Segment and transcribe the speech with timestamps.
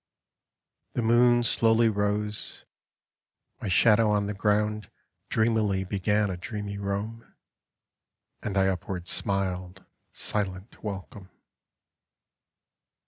[0.93, 2.65] The moon Slowly rose:
[3.61, 4.89] my shadow on the ground
[5.29, 7.35] Dreamily began a dreamy roam.
[8.41, 11.29] And 1 upward smiled silent welcome.